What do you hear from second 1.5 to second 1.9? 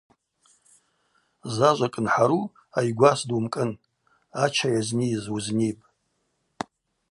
Зажва